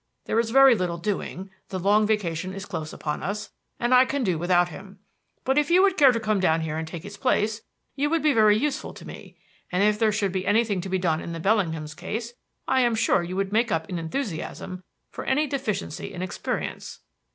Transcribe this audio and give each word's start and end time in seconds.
There 0.25 0.39
is 0.39 0.49
very 0.49 0.73
little 0.73 0.97
doing; 0.97 1.51
the 1.69 1.77
long 1.77 2.07
vacation 2.07 2.55
is 2.55 2.65
close 2.65 2.91
upon 2.91 3.21
us, 3.21 3.51
and 3.79 3.93
I 3.93 4.03
can 4.05 4.23
do 4.23 4.39
without 4.39 4.69
him. 4.69 4.97
But 5.43 5.59
if 5.59 5.69
you 5.69 5.83
would 5.83 5.95
care 5.95 6.11
to 6.11 6.19
come 6.19 6.39
down 6.39 6.61
here 6.61 6.75
and 6.75 6.87
take 6.87 7.03
his 7.03 7.17
place, 7.17 7.61
you 7.95 8.09
would 8.09 8.23
be 8.23 8.33
very 8.33 8.57
useful 8.57 8.95
to 8.95 9.05
me; 9.05 9.37
and 9.71 9.83
if 9.83 9.99
there 9.99 10.11
should 10.11 10.31
be 10.31 10.47
anything 10.47 10.81
to 10.81 10.89
be 10.89 10.97
done 10.97 11.21
in 11.21 11.33
the 11.33 11.39
Bellinghams' 11.39 11.95
case, 11.95 12.33
I 12.67 12.81
am 12.81 12.95
sure 12.95 13.21
you 13.21 13.35
would 13.35 13.53
make 13.53 13.71
up 13.71 13.91
in 13.91 13.99
enthusiasm 13.99 14.83
for 15.11 15.23
any 15.23 15.45
deficiency 15.45 16.11
in 16.11 16.23
experience." 16.23 17.01